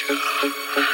wanna 0.00 0.91